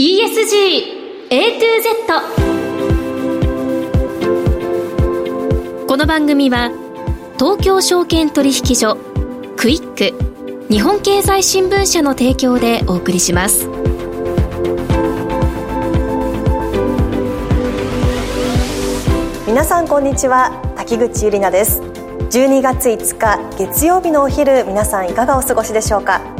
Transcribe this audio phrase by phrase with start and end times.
[0.00, 1.92] ESG A to Z
[5.86, 6.70] この番組は
[7.38, 8.96] 東京証券取引所
[9.58, 10.14] クイック
[10.72, 13.68] 日本経済新聞社の提供でお送りします。
[19.46, 21.82] 皆さんこんにちは滝口ゆりなです。
[21.82, 26.39] 12月5日月曜日のお昼皆さんいかがお過ごしでしょうか？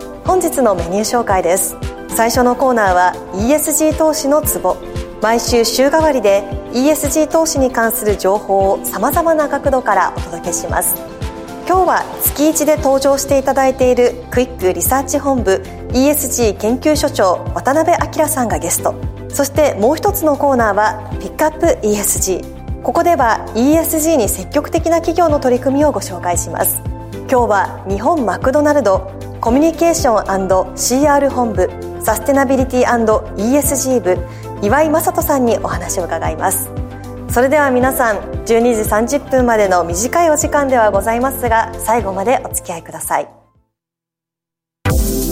[0.25, 1.75] 本日のメニュー紹介です。
[2.09, 4.77] 最初のコーナーは ESG 投資のツボ。
[5.21, 10.95] 毎週週替わりで ESG 投資に関する情報をさまざまな角度からお届けします。
[11.67, 18.95] 今日は月1で登場していただいているクイックリサーチ本部 ESG 研究所長渡辺明さんがゲスト。
[19.29, 26.81] そしてもう一つのコーナーはピックアップ ESG ここでは ESG に積極的な企業の取り組みをご紹介します。
[27.29, 29.11] 今日は日本マクドナルド
[29.41, 31.67] コミュニケーション &CR 本部
[31.99, 34.15] サステナビリティ &ESG 部
[34.61, 36.69] 岩井正人さんにお話を伺います。
[37.27, 43.27] それでは皆さん12時30分までの短いお時間ではございますが最後までお付き合いください。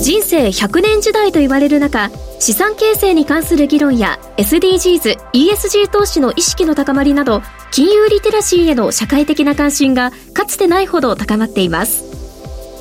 [0.01, 12.08] 人生100年時代と言われる中資産形成に関する議論や SDGs、ESG 投資の意識の高まりなど金融リテラシーへの社会的な関心がかつてないほど高まっています。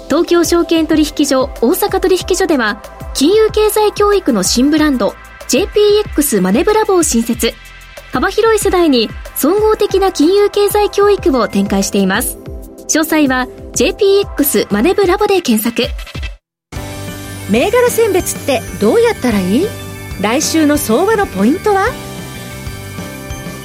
[0.09, 5.15] 東京証券取引所大阪取引所では金融経済教育の新ブランド
[5.49, 7.53] JPX マネブラボを新設。
[8.11, 12.39] 幅広い世代に総合的な金融経済教育を展開しています。
[12.89, 15.91] 詳細は JPX マネブラボで検索。
[17.51, 19.67] 銘柄選別ってどうやったらいい？
[20.23, 21.87] 来週の相場のポイントは？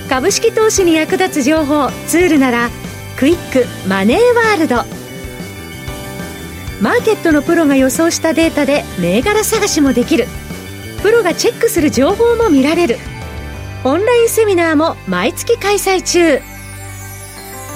[0.09, 2.69] 株式投資に役立つ情報ツールなら
[3.17, 5.02] クイックマネーワールド。
[6.83, 10.25] マーケットのプロが予想したデータで銘柄探しもできる。
[11.01, 12.97] プロがチェックする情報も見られる。
[13.85, 16.41] オンラインセミナーも毎月開催中。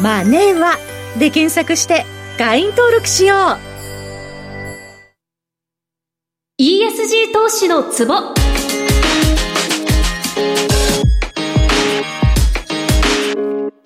[0.04, 0.76] マネーは
[1.18, 2.06] で検索して
[2.38, 3.58] 会員登録しよう。
[6.62, 8.34] ESG 投資のツボ。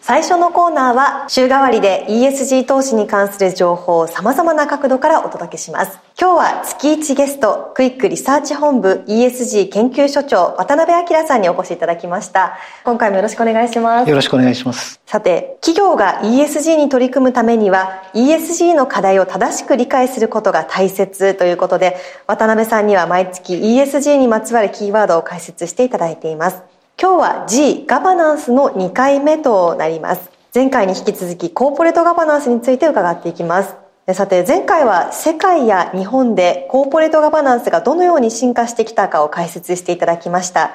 [0.04, 6.00] 最初のコーナーは週替わりで ESG 投資に関する情報を様々な角度からお届けします。
[6.20, 12.58] 今日は月1ゲスト、クイックリサーチ本部 ESG 研究所長渡辺明さんにお越しいただきました。
[12.84, 14.10] 今回もよろしくお願いします。
[14.10, 15.00] よろしくお願いします。
[15.06, 21.96] さて、企業が ESG に取り組むためには ESG の課題を正しく理解することが大切ということで、
[22.26, 26.71] 渡辺さんには毎月 ESG にまつわるキーワードを解説していただいています。
[27.02, 30.30] 今日は G ガバナンスの2回目となります。
[30.54, 33.76] 前回に引き続きコーポレートガバナンスについて伺っていきます。
[34.14, 40.74] さて前回は世界や日本でコーポレートガバナンスがどのように進化してきたかを解説していただきました。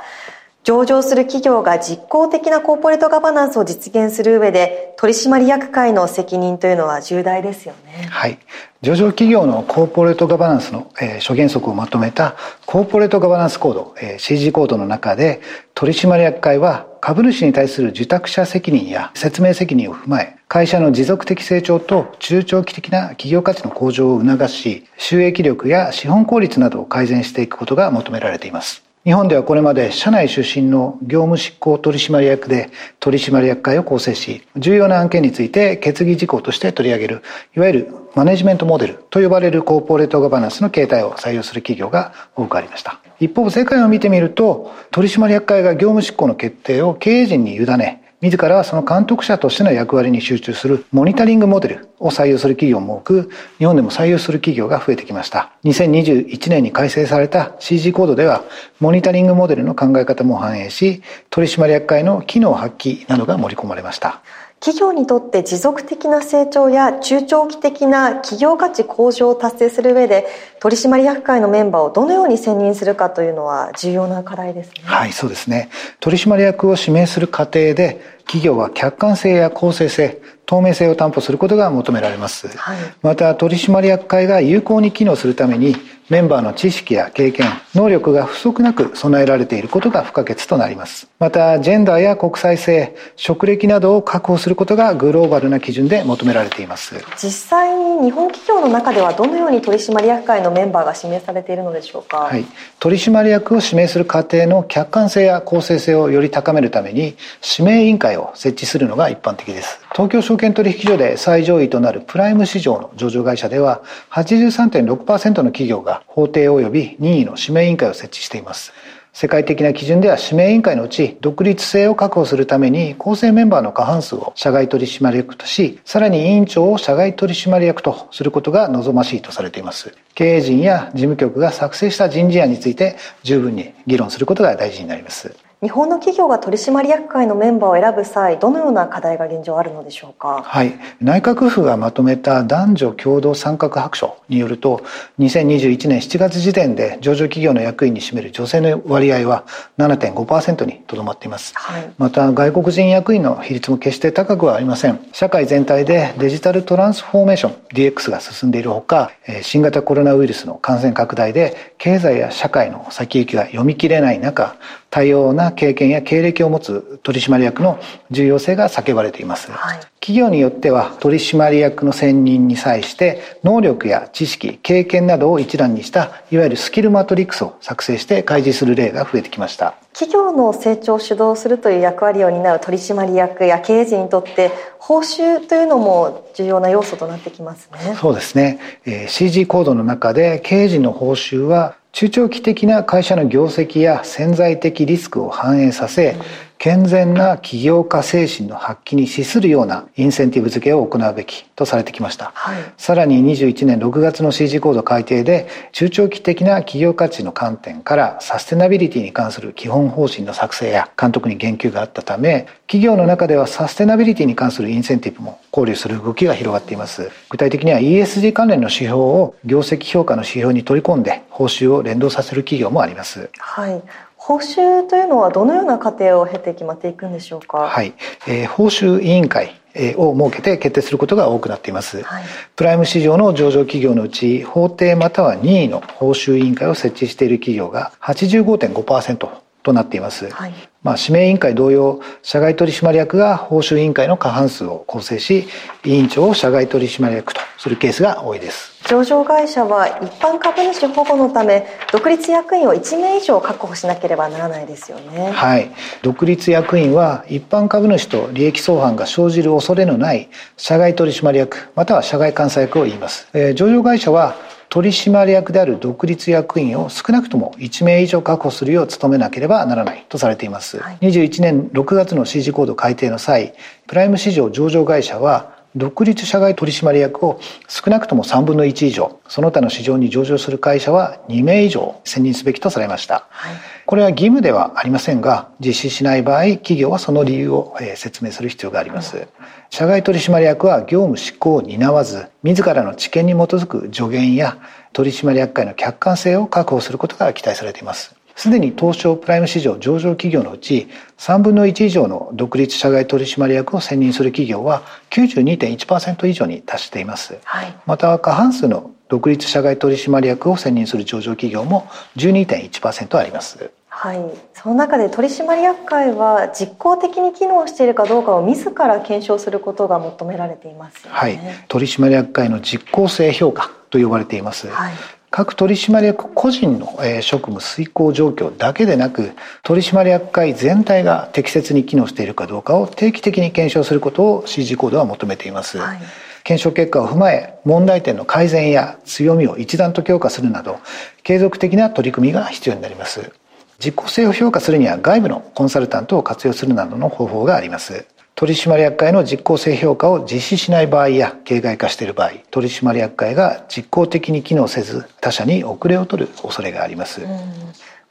[0.66, 8.08] 上場する企業が実効的なコーポレートガバナンスを実現する上で取締役会の責任というのは重大ですよね。
[8.10, 8.40] はい。
[8.82, 12.34] 上場企業のコーポレートガバナンスの、えー、諸原則をまとめた
[12.66, 15.40] コーポレートガバナンスコード、えー、CG コードの中で
[15.74, 37.22] 取締役会は株主に対する受託者責任や説明責任を踏まえ会社の持続的成長と中長期的な企業価値の向上を促し収益力や資本効率などを改善していくことが求められています日本ではこれまで社内出身の業務執行取締役で取締役会を構成し、重要な案件について決議事項として取り上げる、
[37.56, 42.98] いわゆるマネジメントモデルと呼ばれるコーポレートガバナンスの形態を採用する企業が多くありました。
[43.20, 55.52] 一方、世界を見てみると、取締役会が業務執行の決定を経営陣に委ね、自らはその監督者としての役割に集中するモニタリングモデルを採用する企業も多く、日本でも採用する企業が増えてきました。
[55.64, 58.42] 2021年に改正された CG コードでは、
[58.80, 64.22] モニタリングモデルの考え方も反映し、取締役会の機能発揮などが盛り込まれました。
[64.60, 70.26] 企業にとって持続的な成長や中長期的な企業価値向上を達成する上で
[70.60, 74.74] 取締役会のメンバーをどのように選任するかというのは重要な課題ですね。
[74.84, 75.68] はい、そうですね。
[76.00, 82.48] 取締役を指名する過程で企業は客観性や公正性、透明性を担保することが求められます。
[82.48, 85.76] はい、また取締役会が有効に機能するために
[86.08, 91.08] メンバーの知識や経験、能力が不足なく備えられていることが不可欠となります。
[91.18, 96.94] また、ジェンダーや国際性、職歴などを確保することがグローバルな基準で求められています。
[97.20, 102.18] 実際に日本企業の中ではどのように取締役会のメンバーが指名されているのでしょうか？
[102.18, 102.44] はい。
[102.78, 109.80] 取締役を指名する過程の客観性や公正性をより高めるために、指名委員会を設置するのが一般的です。
[109.92, 118.72] 東京証券取引所で最上位となるプライム市場の上場会社では、83.6%の企業が法廷及び任意の指名委員会を設置しています。
[119.12, 129.94] 世界的な基準では指名委員会のうち独立性を確保するために構成メンバーの過半数を社外取締役とし、さらに委員長を社外取締役とすることが望ましいとされています。
[130.14, 135.45] 経営陣や事務局が作成した人事案について十分に議論することが大事になります。
[135.62, 140.42] 日本の企業が取締役会のメンバーを選ぶ際どのような課題が現状あるのでしょうか？
[140.42, 140.74] はい。
[141.00, 144.84] 内閣府がまとめた男女共同参画白書によると
[145.18, 149.46] 2021年7月時点で上場企業の役員に占める女性の割合は
[149.78, 155.00] 7.5%にとどまっています、はい、また外国人役員の比率も決して高くはありません。
[155.12, 159.10] 社会全体でデジタルトランスフォーメーション DX が進んでいるほか
[159.40, 164.56] 新型コロナウイルスの感染拡大で経済や社会の先行きが読み切れない中
[164.90, 167.78] 多様な経験や経歴を持つ取締役の
[168.10, 187.96] 重要性が叫ばれています、はい、企業によっては取締役の選任に際して能力や知識経験などを一覧にしたいわゆるスキルマトリックスを作成して開示する例が増えてきました企業の成長を主導するという役割を担う取締役や経営陣にとって報酬というのも重要な要素となってきますね。
[187.98, 196.14] そうですね、えー、CG コードの中で経営陣の報酬は中長期的な会社の業績や潜在的リスクを反映させ、
[196.58, 202.32] 健全な起業家精神の発揮に資するようなインセンティブ付けを行うべきとされてきました。
[202.34, 217.10] はい、さらに21年6月の CG コード改定で中長期的な企業価値の観点からサステナビリティに関する基本方針の作成や監督に言及があったため企業の中ではサステナビリティに関するインセンティブも考慮する動きが広がっています。
[217.30, 223.30] 具体的には ESG 関連の指標を業績評価の指標に取り込んで報酬を連動させる企業もあります。
[223.38, 223.82] はい。
[224.26, 227.58] 報酬というのはどのような過程を経て決まっていくんでしょうか？
[227.58, 227.94] はい、
[228.26, 229.60] えー、報酬委員会
[229.96, 232.24] を設けて決定することが多くなっています、はい、
[232.56, 239.28] プライム市場の上場企業のうち法定または任意の報酬委員会を設置している企業が85.5%
[239.66, 240.54] となっています、はい、
[240.84, 245.48] まあ、指名委員会同様社外取締役が報酬委員会の過半数を構成し
[245.84, 248.76] 委員長を社外取締役とするケースが多いです。
[248.86, 255.32] 上場会社は一般株主保護のため独立役員を1名以上確保しなければならないですよね。
[255.32, 255.72] はい。
[256.02, 264.36] 独立役員は一般株主と利益相反が生じる恐れのない社外取締役または社外監査役を言います、えー、上場会社は
[264.76, 273.54] 取締役である独立役員を少なくとも1名以上確保するよう努めなければならないとされています、はい、21年6月の CG コード改定の際
[273.86, 283.56] プライム市場上場会社は独立社外取締役を少なくとも3分の1以上その他の市場に上場する会社は2名以上選任すべきとされました、はい、
[283.86, 289.26] これは義務ではありませんが実施しない場合企業はその理由を説明する必要があります、うん、
[289.70, 294.58] 社外取締役は業務執行を担わず自らの知見に基づく助言や
[294.92, 298.14] 取締役会の客観性を確保することが期待されています。
[298.36, 314.18] すでに東証プライム市場上場企業のうち3分の1以上の独立社外取締役を選任する企業は92.1%以上に達しています、はい、また過半数の独立社外取締役を選任する上場企業も12.1%ありますはい、
[314.52, 324.92] その中で取締役会は実効的に機能しているかどうかを自ら検証することが求められています、ね、はい、取締役会の実効性評価と呼ばれています、はい、
[325.30, 329.30] 各取締役個人の職務遂行状況だけでなく
[329.62, 335.98] 取締役会全体が適切に機能しているかどうかを定期的に検証することを CG コードは求めています、はい、
[336.44, 340.80] 検証結果を踏まえ問題点の改善や強みを一段と強化するなど
[341.22, 343.32] 継続的な取り組みが必要になります
[343.78, 348.06] 実効性を評価するには外部のコンサルタントを活用するなどの方法があります。
[348.34, 357.22] 取締役会の実効性評価を実施しない場合や形骸化している場合取締役会が実効的に機能せず他社に遅れを取る恐れがあります、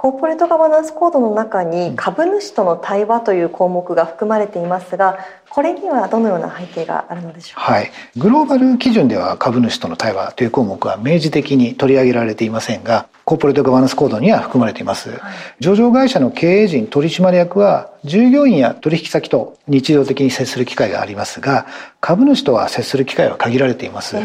[0.05, 5.17] コーポレートガバナンスコードの中に株主との対話という項目が含まれていますが
[5.49, 15.19] これにはどのような背景があるのでしょうか、はい、グローバル基準では株主との対話という項目は明示的に取り上げられていませんがコーポレートガバナンスコードには含まれています、はい、
[15.59, 21.65] 上場会社の経営陣取締役は従業員や取引先と日常的に接する機会がありますが
[21.99, 24.17] 株主とは接する機会は限られています、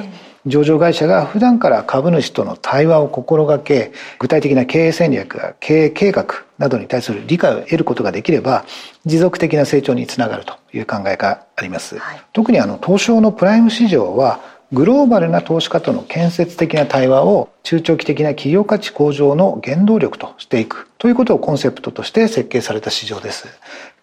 [0.46, 6.26] 上場会社が普段から株主との対話を心がけ具体的な経営戦略や経営計画
[6.58, 8.64] などに対する理解を得ることができれば
[9.04, 14.40] 持続的な成長につながるという考えがあります、はい、特にあの東証のプライム市場は
[14.72, 23.48] グローバルな投資家との建設的な対話を中長期的な企業価値向上の原動力としていくということをコンセプトとして設計された市場です。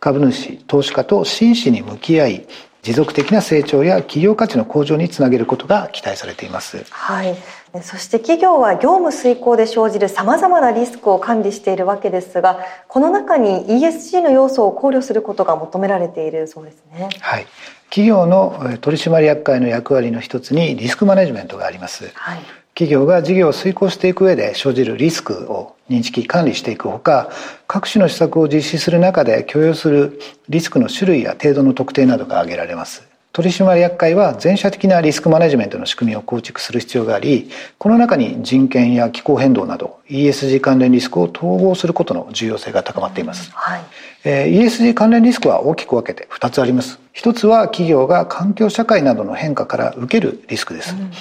[0.01, 2.47] 株主、投資家と真摯に向き合い、
[2.87, 6.85] 持続的な成長や企業価値の向上につなげることが期待されています。
[6.89, 7.35] はい。
[7.81, 17.09] そして企業は業務遂行で生じる様々なリスクを管理しているわけですが、この中に ESG の要素を考慮することが求められているそうですね。
[17.19, 17.47] はい。
[17.89, 22.09] 企業の取締役会の役割の一つにリスクマネジメントがあります。
[22.13, 22.39] はい。
[22.77, 27.31] 企業が事業を遂行していく上で生じるリスクを認識管理していくほか
[27.65, 33.07] 各種の施策を実施する中で許容するリスクの種類や程度の特定などが挙げられます。
[33.33, 43.81] 取締役会は全社的なリスクマネジメントの仕組みを構築する必要がありこの中に人権や気候変動など ESG 関連リスクを統合することの重要性が高まっています、はい。
[44.23, 46.99] えー、ESG 関連リスクは大きく分けて2つあります。
[47.11, 51.11] 一つは企業が環境社会などの変化から受けるリスクです、うん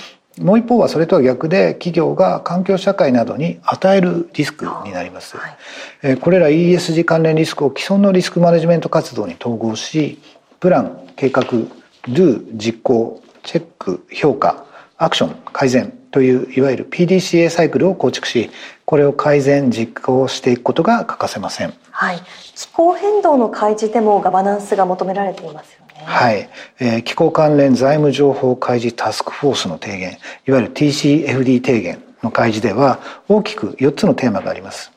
[0.40, 5.56] もう一方はそれとは逆で企業が環境社会などに与えるリスクになります、は
[6.02, 10.18] い、これら ESG 関連リスクを既存のリスクマネジメント活動に統合し
[10.60, 11.42] プラン計画
[12.08, 14.66] Do 実行チェック評価
[14.98, 18.50] アクション改善といういわゆる PDCA サイクルを構築し
[18.84, 22.20] これを改善実行していくことが欠かせません、はい、
[22.54, 26.48] 気候変動の開示でもガバナンスが求められていますよはい、
[26.78, 34.92] えー、気候関連財務情報開示タスクフォースの提言いわゆる TCFD 提言の開示では大きく4つのテーマがあります、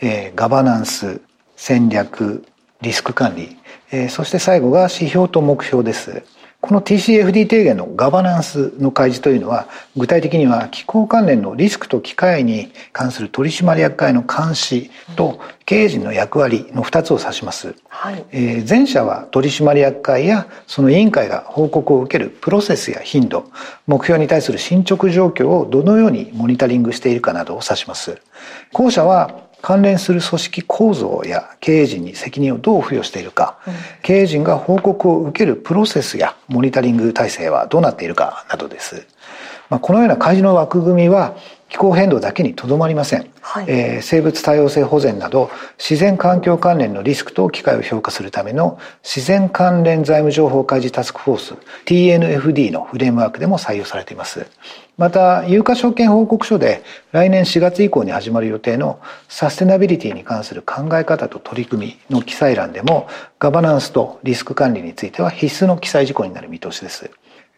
[0.00, 1.20] えー、ガバナンス
[1.56, 2.44] 戦略
[2.80, 3.56] リスク管理、
[3.90, 6.22] えー、そして最後が指標と目標です。
[6.60, 18.24] この TCFD 提言のガバナンスの開示というのは具体的には気候関連のリスクと機会に関する取締役会の監視と経営陣の役割の2つを指します、はい。
[18.32, 23.50] えー、前者は取締役会やその委員会が報告を受けるプロセスや頻度
[23.86, 28.20] 目標に対する進捗状況をどのようにモニタリングしているかなどを指します。
[28.72, 39.06] 後者は関連する組織構造や経営陣に責任をどう付与しているか、うん、経営陣が報告を受けるプロセスやモニタリング体制はどうなっているかなどです。
[39.68, 41.36] まあ、このような開示の枠組みは
[41.70, 51.54] 気候変動だけにとどまりません、はい、えー、生物多様性保全など自然環境関連のリスクと機会を評価するための自然関連財務情報開示タスクフォース
[51.86, 54.46] TNFD のフレームワークでも採用されています。
[55.00, 59.00] また有価証券報告書で来年4月以降に始まる予定の
[59.30, 63.08] サステナビリティに関する考え方と取り組みの記載欄でも
[63.38, 67.10] ガバナンスとリスク管理については必須の記載事項になる見通しです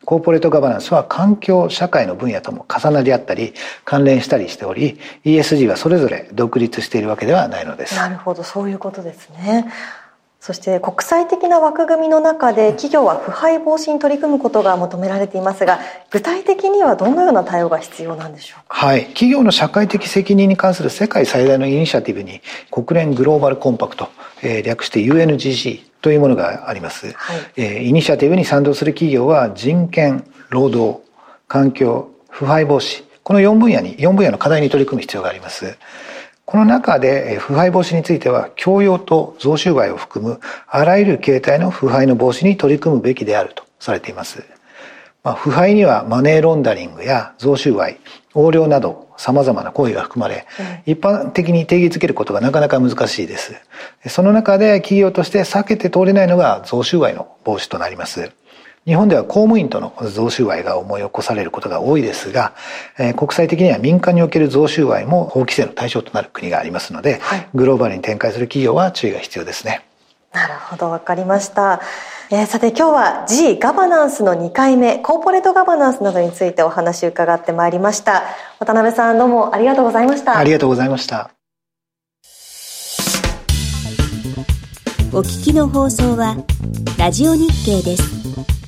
[0.05, 3.55] コーポレートガバナンスは環境社会の分野とも重なり合ったり
[3.85, 7.95] 関連したりしており ESG はそれぞれ独立しているわけではないのです。
[7.97, 9.71] なるほどそういうことですね。
[10.45, 15.79] そして国際的な枠組みの中で企業は腐敗防止に取り組むことが求められていますが
[16.11, 18.75] 具体的にはどのような対応が必要なんでしょうか？
[18.75, 19.07] はい。
[19.11, 22.41] 企業の社会的責任に関する世界最大のイニシアティブに
[22.73, 24.09] 国連グローバルコンパクト、
[24.43, 30.99] えー、略して UNGC というものがあります、はい、えー、イニシアティブに賛同する企業は人権労働
[31.47, 33.05] 環境腐敗防止。
[33.23, 35.77] この4分野に4分野の課題に取り組む必要があります
[36.45, 44.45] この中で腐敗防止については教養と贈収賄を含むあらゆる形態の腐敗の防止に取り組むべきであるとされています
[45.23, 47.97] まあ、腐敗にはマネーロンダリングや贈収賄
[48.35, 50.47] 横領など様々な行為が含まれ、
[50.85, 53.55] 一般的に定義づけることがなかなか難しいです。
[54.09, 58.33] その中で企業として避けて通れないのが贈収賄の防止となります。
[58.85, 62.53] 日本では公務員との贈収賄が思い起こされることが多いですが、
[62.99, 69.85] え国際的には民間における贈収賄も法規制の対象となる国がありますので、はい、グローバルに展開する企業は注意が必要ですね。
[70.33, 71.81] なるほど、わかりました。
[72.31, 78.25] えー、さて今日は G ガバナンスの2回目コーポレートガバナンスなどについてお話伺ってまいりました。
[78.59, 80.37] 渡辺さんどうもありがとうございました。
[80.37, 81.31] ありがとうございました。
[85.15, 86.37] お聞きの放送は
[86.99, 88.62] ラジオ日経です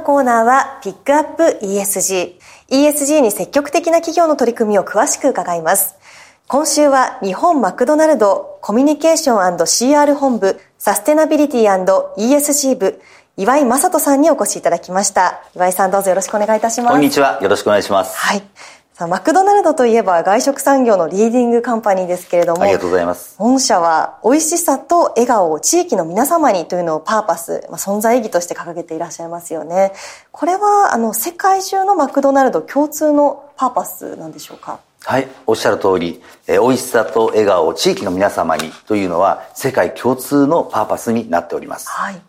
[0.00, 2.34] コーナーはピックアップ ESG。
[2.70, 5.96] ESG に積極的な企業の取り組みを詳しく伺います。
[6.46, 11.84] 今週は日本マクドナルドコミュニケーション &CR 本部サステナビリティ
[12.16, 13.02] &ESG 部
[13.36, 15.42] 岩井正人さんにお越しいただきました。
[15.56, 16.92] 岩井さんどうぞよろしくお願いいたします。
[16.92, 17.40] こんにちは。
[17.42, 18.16] よろしくお願いします。
[18.16, 18.42] はい。
[18.94, 22.62] さあ、マクドナルドといえば外食産業のリーディングカンパニーですけれども。
[22.62, 23.36] ありがとうございます。
[23.38, 29.94] 本社は美味しさと笑顔を地域の皆様にというのをパーパス、まあ、存在意義として掲げていらっしゃいますよね。
[30.30, 34.80] これは、あの、世界中のマクドナルド共通のパーパスなんでしょうか？
[35.04, 41.88] はい、おっしゃる通り、えー、美味しさと笑顔を地域の皆様にというのは世界共通のパーパスになっております。
[41.88, 42.20] はい。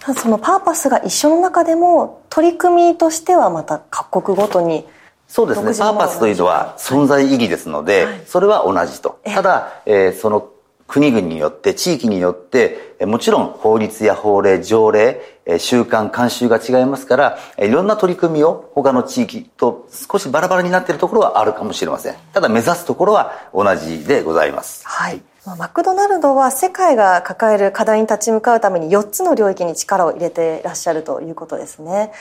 [0.00, 4.86] ただそのパーパスが一緒の中でも取り組みとしてはまた各国ごとに
[5.30, 5.72] そうですね。
[5.78, 9.20] パーパスというのは存在意義ですので、はい、それは同じと。
[9.24, 10.50] ただ、えー、その
[10.88, 15.20] 国々によって、地域によって、もちろん法律や法令、条例、
[15.58, 22.16] 習慣、慣習が違いますから、いろんな取り組みを他の地域と少しバラバラになっているところはあるかもしれません。
[22.32, 24.84] ただ目指すところは同じでございます。
[24.84, 25.22] はい。
[25.56, 32.12] マクドナルドは世界が抱える課題に立ち向かうために4つの領域に力を入れていらっしゃるということですね。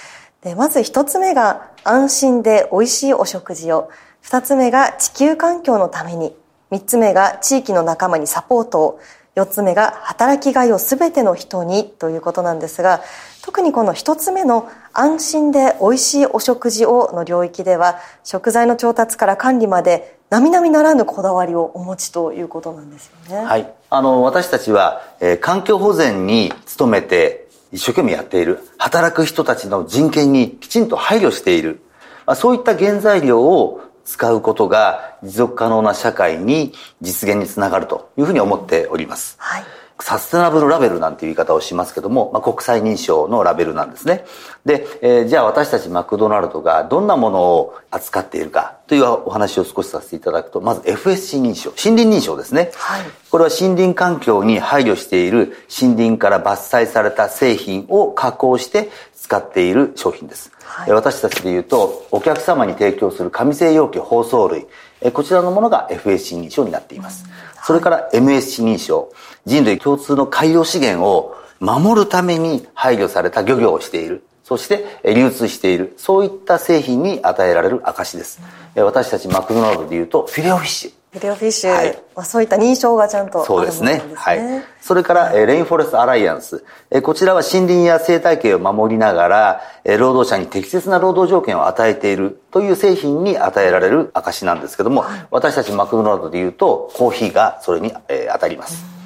[0.43, 3.89] でまず一つ目が安心で美味しいお食事を
[4.22, 6.34] 二つ目が地球環境のために
[6.72, 9.00] 三つ目が地域の仲間にサポートを
[9.36, 13.01] 四つ目が働きがいを全ての人にということなんですが
[13.41, 23.45] 特にこの一つ目の安心で美味しいお食事をの領域では食材の調達から管理まで並々ならぬこだわりをお持ちということなんですよね。
[23.45, 23.73] はい。
[23.89, 31.82] あの、私たちは、えー、環境保全に努めて一生懸命やっている、働く人たちの人権にきちんと配慮している、
[32.25, 39.36] まあ、そういった原材料を使うことが持続可能な社会に実現につながるというふうに思っております。
[39.38, 39.63] はい
[40.01, 44.25] サステナブルラベルなんていう言い方をしますけども、まあ、国際認証のラベルなんですね。
[44.65, 52.71] で、えー、じゃあ私たちマクドナルドがどんなものを扱っているかというお話を少しさせていただくと、まず FSC 認証、森林認証ですね。
[52.75, 60.51] はい、これは森林環境に配慮している森林から伐採された製品を加工して使っている商品です。
[60.63, 64.65] はい、私たちで言うと、お客様に提供する紙製容器包装類、
[65.13, 67.25] こちらのものが FSC 認証になっています。
[67.63, 69.12] それから MSC 認証、
[69.45, 74.23] 人類共通の海洋資源を守るために配慮された漁業をしている。
[74.43, 75.93] そして流通している。
[75.97, 78.41] そういった製品に与えられる証です。
[78.75, 80.91] 私たちマクドナルドで言うと、フィレオフィッシュ。
[81.12, 84.02] フィレオフィッシュ、はい、そういった認証がちゃんと、ね、そうですね。
[84.15, 84.39] はい。
[84.80, 86.63] それから、レインフォレストアライアンス。
[87.04, 89.62] こちらは森林や生態系を守りながら、
[89.97, 97.93] 労働者に適切な労働条件を与えているという製品に与えられる証なんですけども、はい、私たちマクドナルドで言うと、コーヒーがそれに、
[98.32, 98.98] 当たります。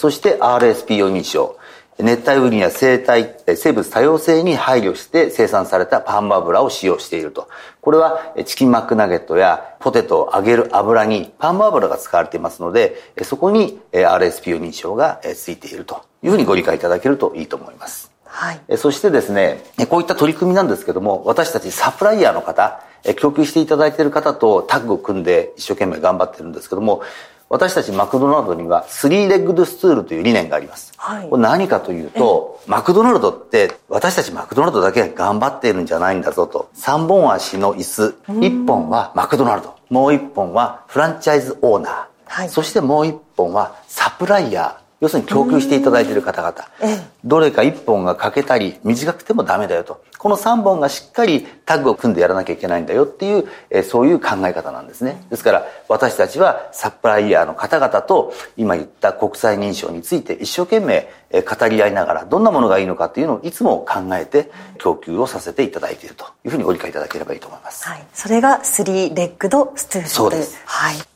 [0.00, 1.58] そして RSPO 認証。
[1.98, 7.48] 熱帯雨林や生態、生物多様性に配慮して生産されたパン油を使用していると。
[7.82, 18.10] これはチキンマックナゲットやポテトを揚げる油にパン油が使われていますので、そこに RSPO 認証がついているというふうにご理解いただけるといいと思います。
[18.24, 18.78] はい。
[18.78, 22.80] そしてですね、こういった取り組みなんですけども、私たちサプライヤーの方、
[23.16, 27.02] 供給していただいている方とタッグを組んで一生懸命頑張ってるんですけども、
[27.52, 30.92] 私たちマクドナルドには3レッグドスツールという理念があります。
[30.96, 36.70] はい、これ何かというと、マクドナルドって私たちマクドナルドだけが頑張っているんじゃないんだぞと。
[36.76, 46.54] 3本足の椅子、1本はマクドナルド、もう1本はフランチャイズオーナー、はい、そしてもう1本はサプライヤー、要するに供給していただいている方々、
[47.24, 50.02] どれか1本が欠けたり短くてもダメだよと。
[50.18, 55.24] この3本がしっかりタッグを組んでやらなきゃいけないんだよっていう、えそういう考え方なんですね。
[55.30, 67.88] ですから私たちはサプライヤーの方々と今言った国際認証について一生懸命語り合いながらどんなものがいいのかっていうのをいつも考えて供給をさせていただいているというふうにご理解いただければいいと思います。
[67.88, 68.04] はい。
[68.12, 70.60] それが3レッグドストゥールそうです。
[70.66, 71.09] はい。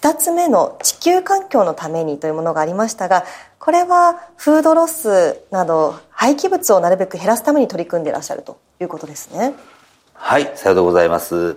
[0.00, 3.24] 2つ目の地球環境のためにというものがありましたが、
[3.58, 9.52] これはフードロスなど廃棄物をなるべく減らすために取り組んでいらっしゃるということですね。
[10.22, 11.56] はい、さようでございます。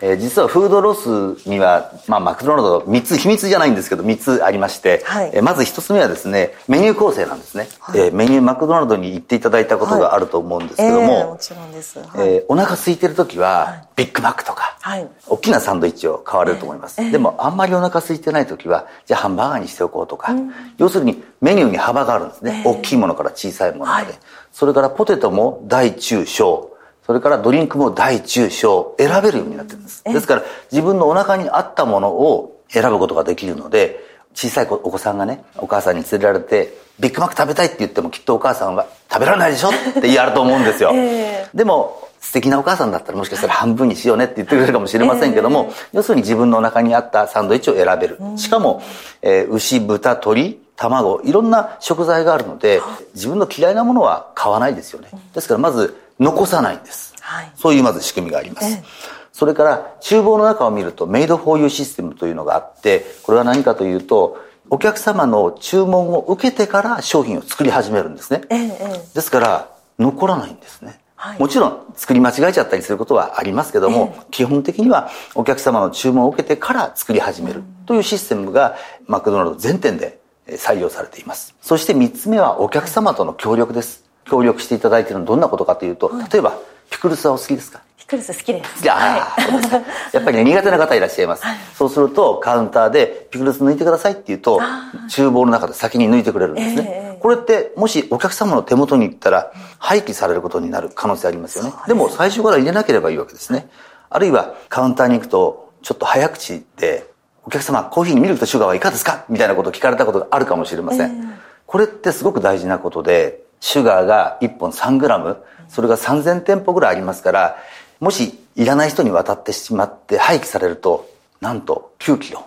[0.00, 1.08] えー、実はフードロス
[1.48, 11.98] には、まあ、マクドナルド3つ、秘密じゃないんですけど3つありまして、はい、えー、まず1つ目はですね、メニュー構成なんですね、はい、えー、メニューマクドナルドに行っていただいたことがあると思うんですけども、はい、えー、もちろんです。
[11.98, 17.00] はい、えー、お腹空いてる時は、ビッグマックとか、はい、大きなサンドイッチを買われると思います。
[17.00, 22.62] えー、でも、あんまりお腹空いてない時は、じゃあハンバーガーにしておこうとか、うん、要するにメニューに幅があるんですね。
[22.64, 24.14] えー、大きいものから小さいものまで。
[24.52, 26.73] それからポテトも大中小、
[27.06, 30.02] それからドリンクも大中小選べるようになってるんです。
[30.04, 34.00] ですから自分のお腹に合ったものを選ぶことができるので、
[34.34, 39.68] 小さいお子さんがね、お母さんに連れられて、ビッグマック食べたいって言ってもきっとお母さんは食べられないでしょ？
[39.68, 40.90] って言われると思うんですよ。
[40.96, 48.18] えー、でも、素敵なお母さんだったらもしかしたら半分にしようねって言ってくれるかもしれませんけども、えー、要するに自分のお腹に合ったサンドイッチを選べる。
[48.36, 48.82] しかも、
[49.20, 52.80] えー、牛、豚、鶏、卵、いろんな食材があるので、
[53.14, 55.08] 自分の嫌いなものは買わないですよね。
[55.34, 57.14] ですからまず、残さないんです。
[57.20, 58.66] はい、そういうまず仕組みがあります。
[58.66, 64.38] えーそれから厨房の中を見るとメイドフォーユーシステムというのがあって、これは何かというと、
[64.70, 68.42] お客様の注文を受けてから商品を作り始めるんですね。
[68.48, 68.68] ええ、
[69.12, 71.00] ですから、残らないんですね。
[71.16, 81.54] はい、もちろん作り間違えちゃったりすることはありますけども、ええ、基本的にはお客様の注文を受けてから作り始めるというシステムがマクドナルド全店で採用されています。
[81.60, 84.03] そして3つ目はお客様との協力です。
[84.24, 86.58] 協力していただいているのはどんなことかというと、例えば
[86.90, 87.80] ピクルスはお好きですか？
[87.96, 88.82] ピクルス好きです。
[88.82, 89.82] じゃあ、はい。
[90.12, 91.44] やっぱりね、苦手な方いらっしゃいます。
[91.44, 94.60] はい、そうすると、カウンターで、ピクルス抜いてくださいって言うと、
[95.08, 97.14] 厨房の中で先に抜いてくれるんですね。
[97.14, 101.72] えー、これって、もしお客様の手元に行ったら、廃棄されることになる可能性ありますよね。
[101.86, 103.68] でも、最初から入れなければいいわけですね。
[104.10, 107.06] あるいは、カウンターに行くと、ちょっと早口で、
[107.46, 109.24] お客様、コーヒーにミルクとシュガーはいかがですか？
[109.30, 111.10] みたいなことを聞かれたことがあるかもしれません。
[111.10, 111.32] えー、
[111.66, 117.56] これってすごく大事なことで、シュガーが1本3グラム、それが3000店舗ぐらいありますから、
[117.98, 121.08] もしいらない人に渡ってしまって廃棄されると、
[121.40, 122.44] なんと9キロ、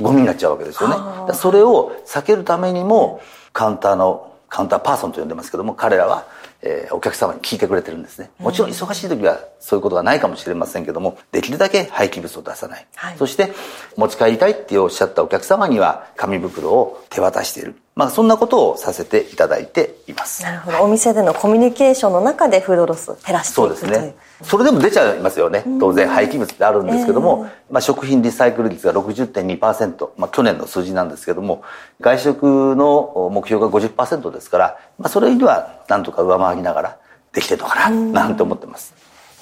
[0.00, 1.34] ゴミになっちゃうわけですよね。
[1.34, 3.20] それを避けるためにも、
[3.52, 6.26] カウンターの、カウンターパーソンと呼んでますけども、彼らは、
[6.62, 8.30] えー、お客様に聞いてくれてるんですね。
[8.38, 12.86] もちろん忙しい時はそういうことがないかもしれませんけども、できるだけ廃棄物を出さない。
[12.94, 13.52] はい、そして、
[13.96, 17.74] 持ち帰りたいっておっしゃったお客様には、紙袋を手渡している。
[17.94, 20.42] まあ、そんなことをさせていただいています。
[20.42, 20.82] なるほど。
[20.82, 24.14] お店でのコミュニケーションの中でフードロスを減らしていくそうですね。
[24.42, 25.62] それでも出ちゃいますよね。
[25.78, 31.62] 当然廃棄物ってあるんですけども、えー、まあ、食品リサイクル率が60.2%、まあ、去年の数字なんですけども、
[32.00, 36.98] 外食の目標が50%ですから、まあ、それにはなんとか上回りながら
[37.32, 38.94] できてるのかな、なんて思ってます。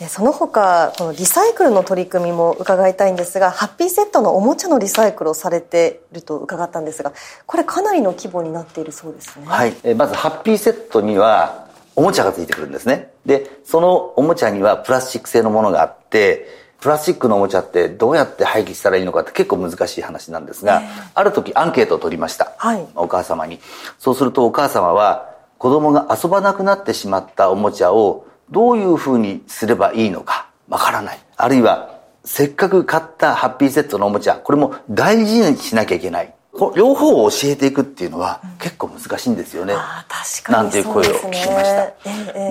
[0.09, 7.13] その他このリサイクルの取り組みも伺いたいんですがハッピーセットのおもちゃのリサイクルをされていると伺ったんですが
[7.45, 13.11] これかなりの規模になっているそうですねはいまずハッピーセットにはおもちゃがついてくるんですね。
[13.27, 16.47] で、そのおもちゃにはプラスチック製のものがあって、
[16.81, 20.81] プラスチックのおもちゃってどうやって廃棄したらいいのかって結構難しい話なんですが、
[21.15, 22.55] ある時アンケートを取りました。
[22.57, 23.61] はい、お母様に。
[23.99, 25.30] そうするとお母様は
[25.61, 31.19] 子供が遊ばなくなってしまったおもちゃをどういうふうにすればいいのかわからない。
[31.37, 36.33] あるいはせっかく買ったハッピーセットのおもちゃ、これも大事にしなきゃいけない。
[36.75, 39.75] 両方を教えていくっていうのは結構難しいんですよね。
[39.77, 41.93] あ確かになんていう声を聞きました。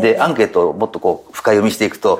[0.01, 2.19] で、で、アンケートをもっとこう深読みしていくと、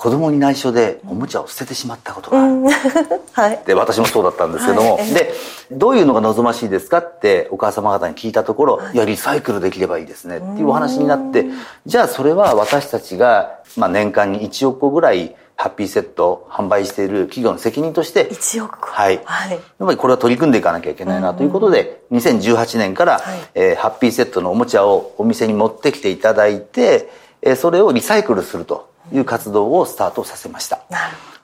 [0.00, 2.54] 子供に内緒でおもちゃを捨ててしまったことがある。
[3.32, 5.34] はい、で、私もそうだったんですけども、はい、で、
[5.70, 8.96] どういうのが望ましいですかってお母様方に聞いたところ、い。
[8.96, 10.38] や、リサイクルできればいいですね。
[10.38, 11.44] っていうお話になって、
[11.84, 19.20] じゃあそれは私たちが、まあ年間に1億個ぐらいハッピーセット販売している企業の責任として、1億はい。
[19.22, 19.50] はい。
[19.50, 23.22] やっぱりこれは取り組んでいかなきゃいけないなということで、うんうん、2018年から、はい、
[23.54, 27.10] えー、ハッピーセットのおもちゃをお店に持ってきていただいて、
[27.42, 30.80] えー、それをリサイクルするという活動をスタートさせました。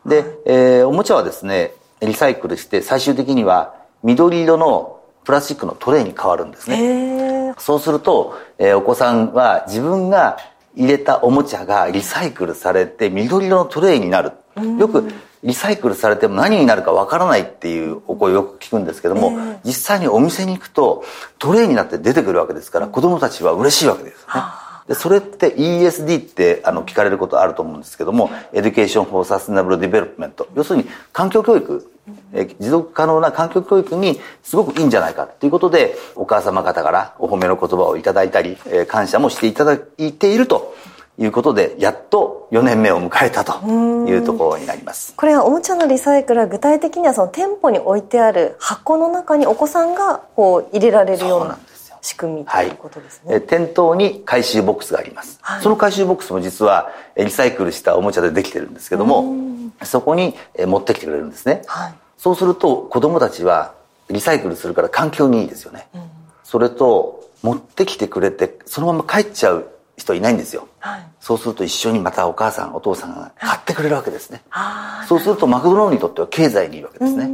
[0.05, 7.55] うん、で、えー、おもちゃはですね、リサイクルして最終的には緑色のプラスチックのトレイに変わるんですね。
[7.59, 10.39] そうすると、えー、お子さんは自分が
[10.77, 14.33] 入れたおもちゃがリサイクルされて緑色のトレイになる。
[14.79, 15.11] よく
[15.43, 21.05] リサイクルされても何になるかわからないっていうお声をよく聞くんですけども、えー、実際にお店に行くと
[21.39, 24.43] トレイになって出てくるわけですから子供たちは嬉しいわけですよね。
[24.89, 30.49] でそれって ESD ってあの聞かれることあると思うんですけども、 Education for Sustainable Development。
[30.55, 31.91] 要するに環境教育、
[32.33, 40.77] え持続可能な環境教育にすごくいいんじゃないかということで、お母様方からお褒めの言葉をいただいたり、え感謝もしていただいていると
[41.19, 45.15] いうことで、やっと4年目を迎えたというところになります。
[45.17, 51.59] これはおもちゃのリサイクルは具体的にはその店舗に置いてある箱の中にお子さんがこう入れられるような
[52.07, 53.33] 仕組みということですね。
[53.33, 59.35] はい、店頭に回収ボックスがあります、はい、その回収ボックスも実はリサイクルしたおもちゃでできてるんですけども、
[59.83, 60.35] そこに
[60.67, 61.63] 持ってきてくれるんですね。
[61.67, 63.75] はい、そうすると子供たちは
[64.09, 65.89] リサイクルするから環境にいいですよね。
[65.95, 66.03] うん、
[66.45, 77.31] それと持ってきてくれてそのまま帰っちゃう人いないんですよ、はい、そうすると一緒にまたお母さんお父さんが買ってくれるわけですね、はい、そうするとマクドナルドにとっては経済にいいわけですね。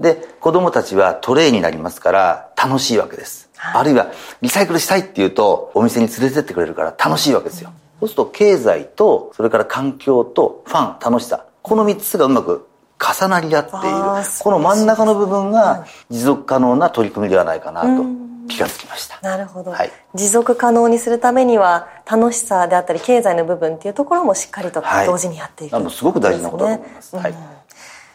[0.00, 12.66] で子供たちはトレイになりますから楽しいわけです、はい、あるいはリサイクルしたいっていうとお店に連れてってくれるから楽しいわけですよ、そうすると経済とそれから環境とファン楽しさこの3つがうまく
[13.02, 13.80] 重なり合っている。
[14.40, 18.04] この真ん中の部分が持続可能な取り組みではないかなと
[18.48, 19.18] 気がつきました。
[19.22, 27.34] なるほど、はい、持続可能にするためには楽しさであったり経済の部分っていうところもしっかりと同時にやっていく、はい、すごく大事なことだと思います、はい、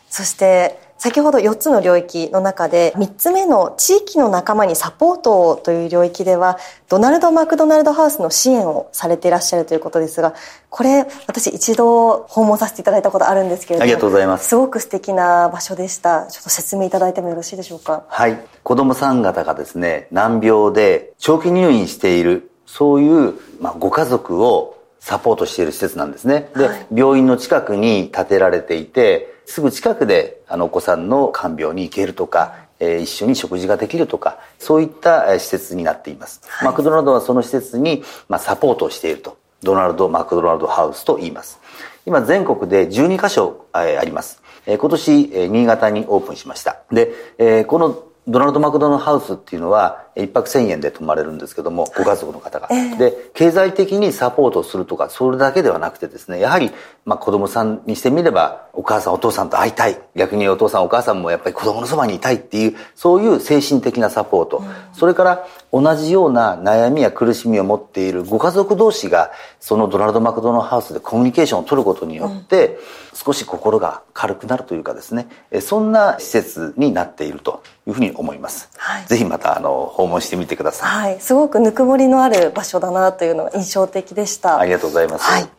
[0.10, 6.58] そして先ほど4つの領域の中で3つ目の地域の仲間にサポートをという領域では
[6.90, 10.34] ドナルド・マクドナルド・ハウスの支援をされていらっしゃるということですが
[10.70, 14.50] これ私一度訪問させていただいたことあるんですけれどもありがとうございます。
[14.50, 16.28] すごく素敵な場所でした。
[16.28, 18.04] ちょっと説明いただいてもよろしいでしょうか？
[18.08, 18.38] はい。
[18.64, 26.50] 子供さん方がですね難病で長期入院しているそういう、まあ、ご家族をサポートしている施設なんですね。
[26.56, 39.38] で、はい、病院の近くに建てられていてすぐ近くであのお子さんの看病に行けるとか、えー、一緒に食事ができるとかそういった施設になっています、はい、マクドナルドはその施設に、まあ、サポートをしていると。
[39.64, 41.60] ドナルド・マクドナルドハウスと言います。
[42.06, 46.78] 今全国で12カ所、えー、あります、えー、今年、えー、新潟にオープンしました。
[46.92, 52.68] で、えー、このドナルド・マクドナルドハウスっていうのは一泊1000円で泊まれるんですけども、ご家族の方が。
[52.72, 56.72] えー、で、経済的にサポートするとか、それだけではなくてですね、やはり、
[57.06, 60.00] まあ子供さんにしてみれば、お母さんお父さんと会いたい。
[60.16, 64.58] 逆にお父さんお母さんもやっぱり子供のそばにいたいっていう、そういう精神的なサポート。
[64.58, 72.78] うん、それから同じような悩みや苦しみを持っているご家族同士が、そのドナルド・マクドナルドハウスでコミュニケーションを取ることによって、うん、
[73.14, 75.28] 少し心が軽くなるというかですね、
[75.62, 78.70] そんな施設になっているというふうに思います。
[78.78, 81.12] はい、ぜひまた、あの、訪問してみてください。
[81.12, 84.60] はい、すごくぬくもりのある場所だなというのが印象的でした。
[84.60, 85.26] ありがとうございます。
[85.26, 85.50] はい。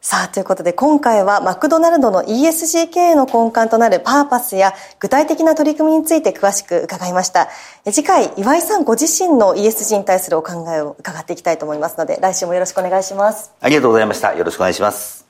[0.00, 7.48] さあ、ということで今回はマクドナルドの ESG 経営の根幹となるパーパスや具体的な取り組みについて詳しく伺いました。
[7.84, 13.50] 次回、岩井さんご自身の ESG に対するお考えを伺っていきたいと思いますので、来週もよろしくお願いします。
[13.60, 14.34] ありがとうございました。
[14.34, 15.26] よろしくお願いします。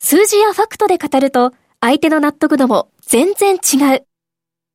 [0.00, 4.06] 数字やファクトで語ると、相手の納得度も全然違う。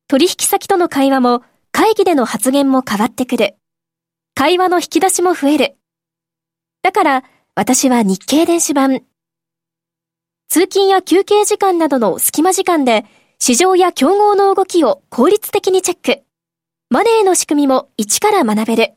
[0.07, 3.55] 取引先との会話も会議での発言も変わってくる。
[4.35, 5.77] 会話の引き出しも増える。
[6.83, 7.23] だから、
[7.55, 9.03] 私は日経電子版。
[10.47, 13.05] 通勤や休憩時間などの隙間時間で、
[13.39, 16.23] 市場や競合の動きを効率的にチェック。
[16.89, 18.93] マネーの仕組みも一から学べる。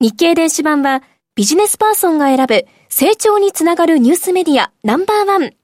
[0.00, 1.02] 日経電子版は、
[1.34, 5.54] ビジネスパーソンが選ぶ成長につながるニュースメディアナンバーワン。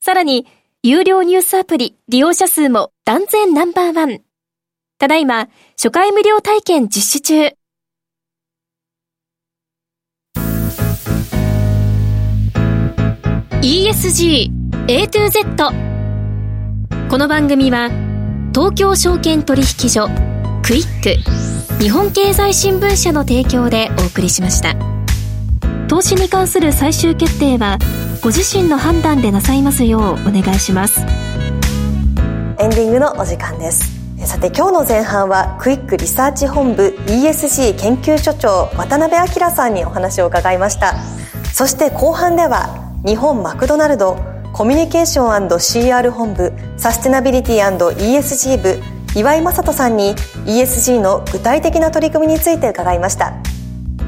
[0.00, 0.46] さらに、
[0.82, 4.22] 有料ニュースアプリ利用者数も断然ナンバーワン。
[5.00, 7.56] ただいま、初回無料体験実施中。
[13.62, 14.50] ESG
[14.88, 15.70] A to Z
[17.08, 17.88] この番組は
[18.54, 20.06] 東京証券取引所
[20.62, 24.74] クイック日本経済新聞社の提供でお送りしました。
[25.88, 27.78] 投資に関する最終決定は
[28.20, 31.00] ご自身の判断でなさいますようお願いします。
[31.00, 33.99] エンディングのお時間です。
[34.24, 40.94] さて今日の前半はクイックリサーチ本部 ESG 研究所長渡辺明さんにお話を伺いました。
[41.52, 44.16] そして後半では日本マクドナルド
[44.52, 48.78] コミュニケーション &CR 本部サステナビリティ &ESG 部
[49.18, 50.14] 岩井正人さんに
[50.46, 53.34] ESG の具体的な取り組みについて伺いました。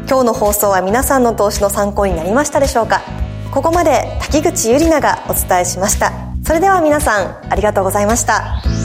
[0.08, 3.00] 今日の放送は皆さんの投資の参考になりましたでしょうか。
[3.50, 6.12] ここまで滝口ゆりながお伝えしました。
[6.44, 8.81] それでは皆さんありがとうございました。